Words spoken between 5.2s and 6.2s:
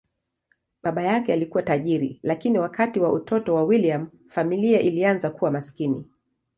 kuwa maskini.